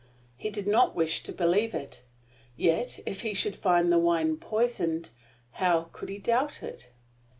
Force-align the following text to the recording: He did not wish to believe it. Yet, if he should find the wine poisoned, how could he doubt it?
He 0.35 0.49
did 0.49 0.65
not 0.65 0.95
wish 0.95 1.21
to 1.21 1.31
believe 1.31 1.75
it. 1.75 2.01
Yet, 2.57 3.01
if 3.05 3.21
he 3.21 3.35
should 3.35 3.55
find 3.55 3.91
the 3.91 3.99
wine 3.99 4.35
poisoned, 4.35 5.11
how 5.51 5.89
could 5.93 6.09
he 6.09 6.17
doubt 6.17 6.63
it? 6.63 6.89